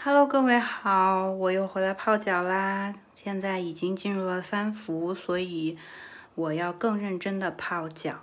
[0.00, 2.94] Hello，各位好，我又回来泡脚啦。
[3.16, 5.76] 现在已经进入了三伏，所以
[6.36, 8.20] 我要更认真的泡脚。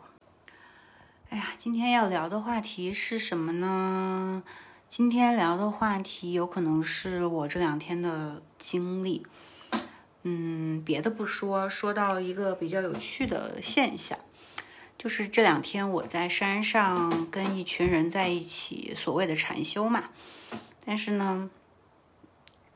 [1.30, 4.42] 哎呀，今天要聊的话题是什么呢？
[4.88, 9.28] 今天聊的话题有可能是我这两天的经历。
[10.24, 14.18] 嗯，别的不说，说到一个比较有趣的现象，
[14.98, 20.06] 就是这两天我在山上跟一群人在一起，所谓的禅修嘛。
[20.86, 21.50] 但是呢，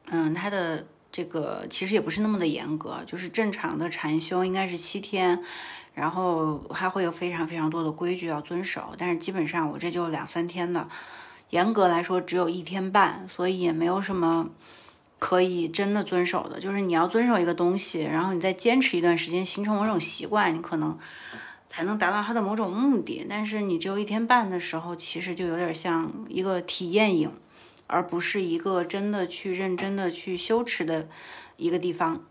[0.10, 5.42] 嗯，他的这个其实也不是那么的严格，就是正常的禅修应该是七天，
[5.94, 8.94] 然后还会有非常非常多的规矩要遵守。
[8.98, 10.88] 但是基本上我这就两三天的，
[11.52, 14.50] 严格来说只有一天半，所以也没有什么。
[15.22, 20.98] 可以真的遵守的，就是你要遵守一个东西，然后你再坚持一段时间，形成某种习惯，你可能
[21.68, 23.26] 才能达到它的某种目的。
[23.30, 27.30] 但是你只有一天半的时候，其实就有点像一个体验营，
[27.90, 31.10] 而不是一个真的去认真的去修持的
[31.58, 32.24] 一个地方。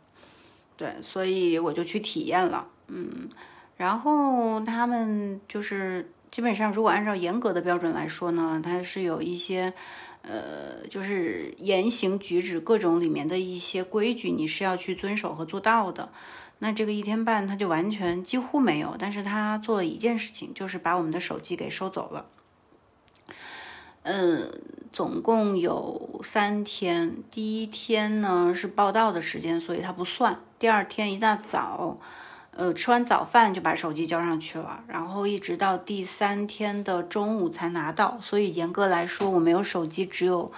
[0.76, 3.28] 对，所以我就去体验了，嗯，
[3.76, 9.74] 然后他们就是基本上，如果按照严格的标准来说呢，它是有一些。
[10.22, 16.10] 呃，就是言行举止各种里面的一些规矩，你是要去遵守和做到的。
[16.58, 22.26] 那这个一天半他就完全几乎没有，但是他做了一件事情，就是把我们的手机给收走了。
[24.02, 24.52] 嗯，
[24.92, 30.40] 总共有三天，第一天呢是报道的时间，所以它不算。
[30.58, 31.98] 第二天一大早。
[32.50, 40.50] 呃，吃完早饭就把手机交上去了，然后一直到第三天的中午才拿到，所以严格来说，我没有手机只有，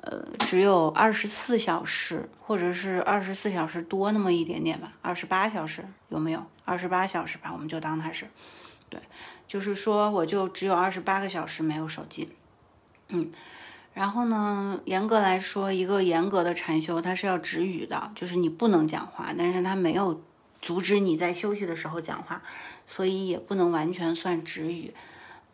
[0.00, 6.44] 呃，只有二十四小时，或者是二十四小时多那么一点点吧，二十八小时有没有？
[6.64, 8.26] 二十八小时吧，我们就当它是，
[8.88, 9.00] 对，
[9.46, 12.32] 就是说我就只有二十八个小时没有手机，
[13.12, 13.30] 嗯，
[13.94, 20.20] 然后呢，严格来说，一个严格的禅修它是要止语的，就是你不能讲话，但是它没有。
[20.62, 22.40] 阻止你在休息的时候讲话，
[22.86, 24.94] 所以也不能完全算止语。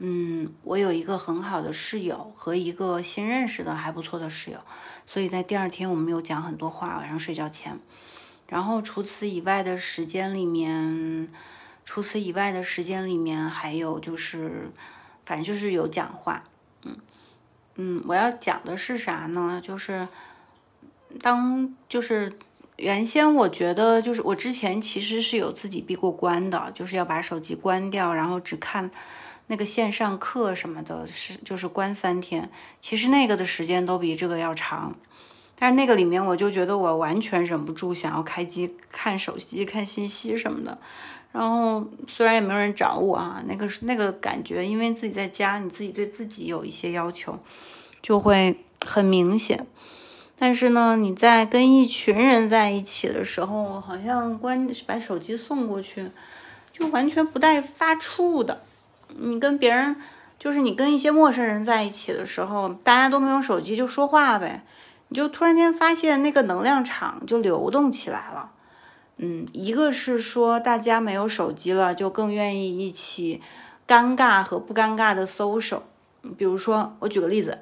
[0.01, 4.61] 嗯，我有一个很好的室友和一个新认识的还不错的室友，
[5.07, 7.81] 所以在第二天我们有讲很多话，晚上睡觉前。
[8.51, 11.31] 然后除此以外的时间里面，
[11.87, 14.71] 除此以外的时间里面还有就是，
[15.25, 16.45] 反正就是有讲话。
[16.83, 16.95] 嗯
[17.79, 19.61] 嗯，我要讲的是啥呢？
[19.65, 20.07] 就是
[21.21, 22.33] 当就是。
[22.81, 28.89] 原先我觉得就是我之前其实是有自己闭过关的，就是要把手机关掉，然后只看
[29.49, 32.49] 那个线上课什么的，是就是关三天。
[32.81, 34.95] 其实那个的时间都比这个要长，
[35.59, 40.79] 但是那个里面我就觉得我完全忍不住想要开机看手机、看信息什么的。
[41.31, 47.39] 然后虽然也没有人找我啊，那个那个感觉，因为自己在家，你自己对自己有一些要求，
[48.03, 49.67] 就会很明显。
[50.39, 56.11] 但是呢，你在跟一群人在一起的时候，好像关把手机送过去，
[56.73, 58.63] 就完全不带发怵的。
[59.17, 59.97] 你跟别人，
[60.39, 64.63] 就是你跟一些陌生人在一起的时候，大家都没有手机就说话呗，
[65.09, 68.53] 你就突然间发现那个能量场就流动起来了。
[69.19, 73.43] 嗯，一个是说大家没有手机了，就更愿意一起
[73.87, 75.81] 尴尬和不尴尬的 social。
[76.37, 77.59] 比如说，我举个例子，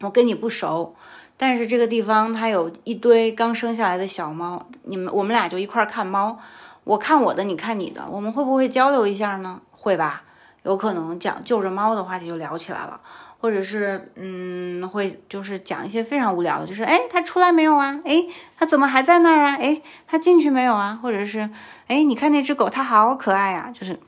[0.00, 0.94] 我跟你不熟。
[1.36, 6.38] 但是这个地方它有一堆刚生下来的小猫，你们我们俩就一块儿看猫，
[6.84, 9.60] 我看我的，你看你的，我们会不会交流一下呢？
[9.70, 10.24] 会吧，
[10.62, 13.00] 有可能讲就着猫的话题就聊起来了，
[13.38, 18.00] 或者是嗯，会就是讲一些非常无聊的，就是哎，他出来没有啊？
[18.04, 18.26] 哎，
[18.56, 19.56] 他怎么还在那儿啊？
[19.60, 20.98] 哎，他进去没有啊？
[21.02, 21.50] 或者是
[21.86, 23.98] 哎，你看那只狗，它好可爱呀，就是。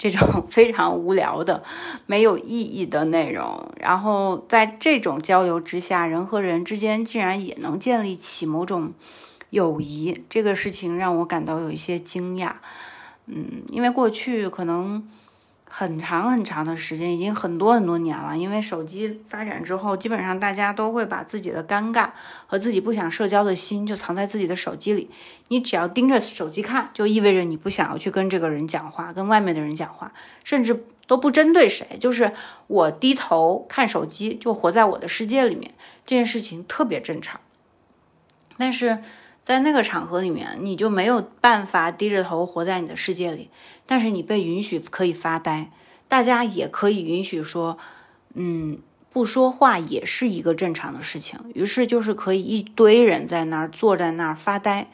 [0.00, 1.60] 这种 非常无聊的、
[2.06, 8.92] 没有意义的内容，然后在这种交流之下，人和人之间竟然也能建立起某种
[9.50, 12.52] 友谊，这个事情让我感到有一些惊讶。
[13.26, 15.04] 嗯，因为过去可能。
[15.70, 18.36] 很长很长的时间，已经很多很多年了。
[18.36, 22.10] 因为手机发展之后，基本上大家都会把自己的尴尬
[22.46, 25.10] 和自己不想社交的心就藏在自己的手机里。
[25.48, 30.12] 你只要盯着手机看，就意味着你不想要去跟这个人讲话，跟外面的人讲话，
[30.42, 32.32] 甚至都不针对谁，就是
[32.66, 35.70] 我低头看手机，就活在我的世界里面。
[36.06, 37.40] 这件事情特别正常，
[38.56, 38.98] 但是。
[39.48, 43.48] 在那个场合里面，你就没有办法低着头活在你的世界里，
[43.86, 45.70] 但是你被允许可以发呆，
[46.06, 47.78] 大家也可以允许说，
[48.34, 48.78] 嗯，
[49.08, 51.40] 不说话也是一个正常的事情。
[51.54, 54.90] 于是就是可以一堆人在那儿坐在那儿发呆，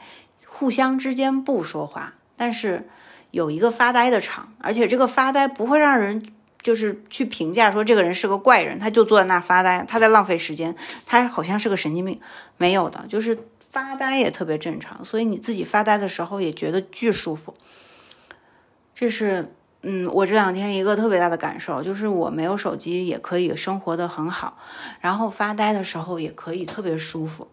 [0.47, 2.87] 互相之间不说话，但是
[3.31, 6.25] 有一个发呆的场，而且这个发呆不会让人
[6.61, 10.73] 就是去评价说这个人是个怪人，他就坐在那儿发呆，他在浪费时间，
[11.05, 12.17] 他好像是个神经病。
[12.57, 13.37] 没有的，就是
[13.75, 17.53] 发呆也特别正常，所以你自己发呆的时候也觉得巨舒服。
[18.93, 19.51] 这是。
[19.87, 24.57] 嗯，我这两天一个特别大的感受就是，我没有手机也可以生活的很好，
[24.99, 27.47] 然后发呆的时候也可以特别舒服，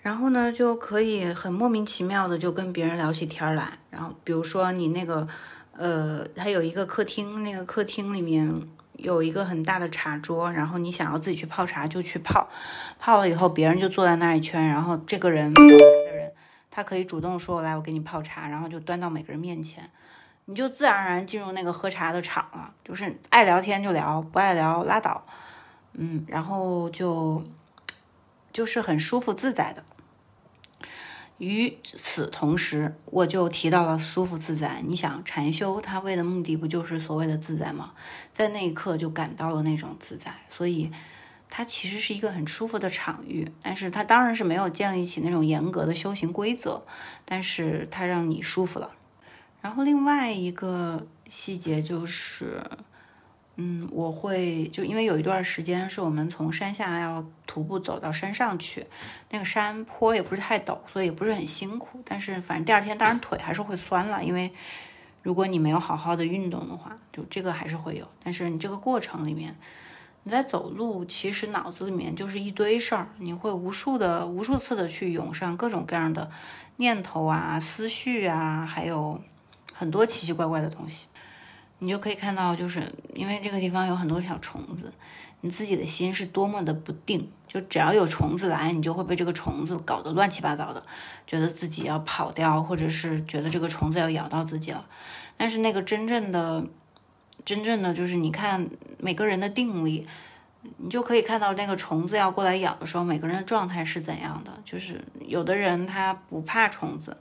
[0.00, 3.78] 然后呢就可以很莫名其妙的就跟别人聊起天来。
[3.90, 5.28] 然后比如说你那个，
[5.76, 8.66] 呃，还有一个客厅，那个客厅里面
[9.02, 12.48] 有一个很大的茶桌，然后你想要自己去泡茶就去泡，
[12.98, 16.32] 泡了以后别人就坐在那一圈，然后这个人的人。
[16.70, 19.90] 他可以主动说：“来，我给你泡茶。”然后就端到每个人面前，
[20.44, 22.72] 你就自然而然进入那个喝茶的场了。
[22.84, 25.26] 就是爱聊天就聊，不爱聊拉倒。
[25.94, 27.42] 嗯，然后就
[28.52, 29.82] 就是很舒服自在的。
[31.40, 34.80] 与此同时，我就提到了舒服自在。
[34.86, 37.92] 你想禅修，它为的目的不就是所谓的自在吗？
[38.32, 40.92] 在那一刻就感到了那种自在，所以。
[41.52, 46.80] 它其实是一个很舒服的场域，但是它当然是没有建立起那种严格的修行规则，
[47.24, 48.92] 但是它让你舒服了。
[49.60, 52.62] 然后另外一个细节就是，
[53.60, 58.86] 嗯，我会就因为有一段时间是我们从山下要徒步走到山上去，
[59.30, 62.00] 那个山坡也不是太陡，所以也不是很辛苦。
[62.04, 64.50] 但是反正第二天当然腿还是会酸了，因为
[65.22, 68.08] 如果你没有好好的运动的话，就这个还是会有。
[68.24, 69.54] 但是你这个过程里面。
[70.22, 76.30] 你在走路，其实脑子里面就是一堆事儿，你会无数的、无数次的去涌上各种各样的
[76.76, 79.18] 念头啊、思绪啊，还有
[79.72, 81.06] 很多奇奇怪怪的东西。
[81.80, 84.92] 你就可以看到，就是因为这个地方有很多小虫子，
[85.40, 87.28] 你自己的心是多么的不定。
[87.48, 90.80] 就只要有虫子来，你就会被这个虫子搞得乱七八糟的，
[91.26, 94.86] 觉得自己要跑掉，或者是觉得这个虫子要咬到自己了。
[95.36, 96.64] 但是那个真正的。
[97.42, 98.68] 真正的就是你看
[98.98, 100.06] 每个人的定力，
[100.76, 104.52] 你就可以看到那个虫子要过来咬的时候，每个人的状态是怎样的。
[104.62, 107.16] 就是有的人他不怕虫子，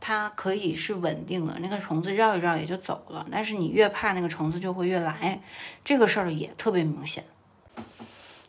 [0.00, 3.26] 它可以是稳定的，那个虫子绕一绕也就走了。
[3.30, 5.40] 但是你越怕那个虫子就会越来，
[5.84, 7.24] 这个事儿也特别明显。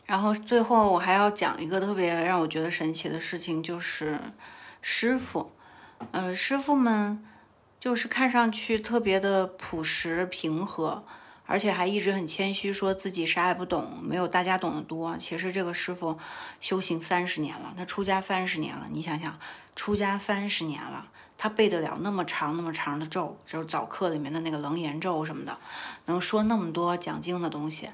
[0.06, 4.18] 然后最后我还要讲一个特别让我觉得神奇的事情，就是
[4.80, 5.52] 师傅，
[6.12, 7.24] 呃，师傅们。
[7.80, 11.02] 就是看上去特别的朴实平和，
[11.50, 15.16] 而且还一直很谦虚，说自己啥也不懂，没有大家懂得多。
[15.16, 16.16] 其实这个师傅
[16.60, 18.86] 修行三十年了，他出家三十年了。
[18.92, 19.36] 你想想，
[19.74, 25.58] 出家三十年了，他背得了那么长那么长的咒，就是早课里面的那个楞严咒什么的，
[26.06, 27.90] 能说那么多讲经的东西。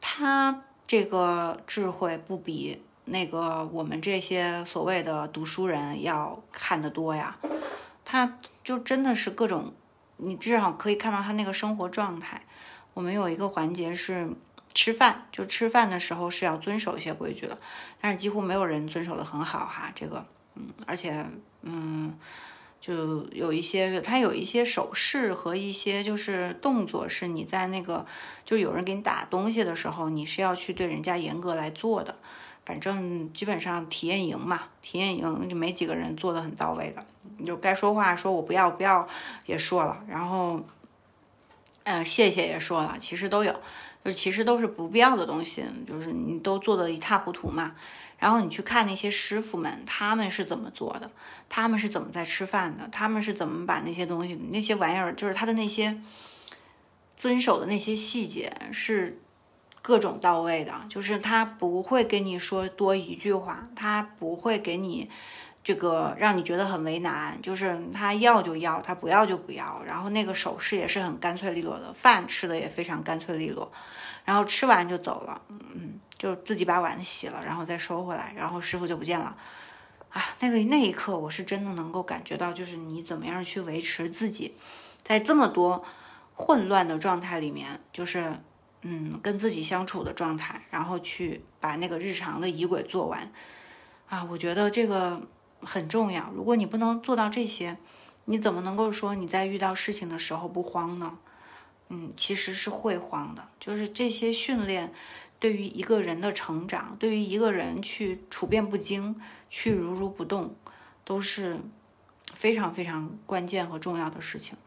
[0.00, 7.36] 他这个智慧不比那个我们这些所谓的读书人要看得多呀。
[8.04, 9.72] 他就真的是各种，
[10.22, 12.40] 你至少可以看到他那个生活状态。
[12.94, 14.28] 我们有一个环节是
[14.72, 17.58] 吃饭，就吃饭的时候是要遵守一些规矩的，
[18.00, 19.90] 但是几乎没有人遵守的很好哈。
[19.94, 20.24] 这个，
[20.54, 21.26] 嗯，而且，
[21.62, 22.16] 嗯，
[22.80, 28.04] 就有一些他有一些手势和一些就是动作，是你在那个
[28.44, 32.16] 就有人给你打东西的时候，你是要去对人家严格来做的。
[32.64, 37.04] 反正基本上体验营嘛，体验营就没几个人做的很到位的。
[37.38, 39.08] 你就该说话，说我不要不要
[39.46, 40.60] 也说了，然后，
[41.84, 43.54] 嗯，谢谢也说了，其实都有，
[44.04, 47.74] 就其实都是不必要的东西，就是你都做的一塌糊涂嘛。
[48.18, 51.10] 然后你去看那些师傅们，他们是怎么做的，
[51.48, 55.98] 他们是怎么在吃饭的，他们是怎么把那些东西、那些玩意儿，就是他的那些
[57.16, 59.20] 遵守的那些细节是
[59.82, 65.10] 各种到位的，就是他不会跟你说多一句话，他不会给你。
[65.64, 73.70] 这个让你觉得很为难，就是他要就要，他不要就不要，然后那个手势也是很干脆利落的，饭吃的也非常干脆利落，
[74.24, 79.36] 然后吃完就走了，嗯，就自己把碗洗了，然后再收回来，然后师傅就不见了，
[80.10, 84.56] 啊，那个那一刻我是真的能够感觉到，就是你怎么样去维持自己
[85.04, 85.84] 在这么多
[86.34, 88.34] 混乱的状态里面，就是
[88.82, 93.32] 嗯跟自己相处的状态，然后去把那个日常的仪轨做完，
[94.08, 95.20] 啊，我觉得这个。
[95.64, 96.28] 很重要。
[96.34, 97.78] 如果你不能做到这些，
[98.24, 101.16] 你怎么能够说你在遇到事情的时候不慌呢？
[101.88, 103.48] 嗯，其实是会慌的。
[103.60, 104.92] 就是这些训练，
[105.38, 109.14] 对于一个人的成长，对于一个人去处变不惊、
[109.48, 110.52] 去如如不动，
[111.04, 111.60] 都是
[112.34, 114.58] 非常非常关键和重要的事情。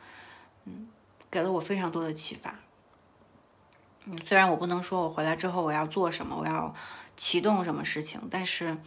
[0.63, 0.87] 嗯，
[1.29, 2.55] 给了我非常多的启发。
[4.05, 6.73] 嗯，虽然我不能说我回来之后我要做什么，我要
[7.15, 8.77] 启动什么事情，但是。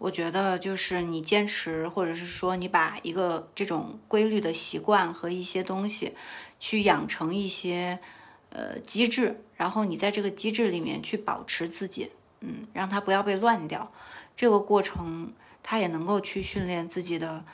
[0.00, 6.14] 我觉得就是你坚持，或者是说你把一个这种规律的习惯和一些东西，
[6.58, 7.98] 去养成一些
[8.48, 13.92] 呃机制，然后你在这个机制里面去保持自己，嗯，让它不要被乱掉。
[14.34, 17.44] 这个过程，它也能够去训练自己的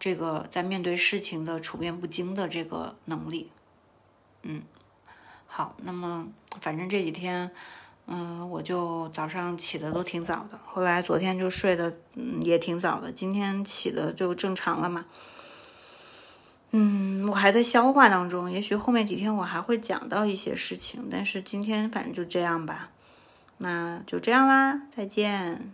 [0.00, 3.52] 这个在面对事情的处变不惊的这个能力。
[4.42, 4.64] 嗯，
[5.54, 6.26] 好，那么
[6.62, 7.50] 反正这几天。
[8.06, 15.04] 嗯，我就早上起的都挺早的，后来昨天就睡的嗯也挺早的，今天起的就正常了嘛。
[16.72, 22.90] 嗯，我还在消化当中，也许后面几天我还会讲到一些事情，但是今天反正就这样吧，
[23.58, 25.72] 那就这样啦，再见。